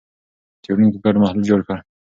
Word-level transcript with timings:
څېړونکو 0.63 0.97
ګډ 1.03 1.15
محلول 1.21 1.45
جوړ 1.49 1.61
کړ. 1.67 1.77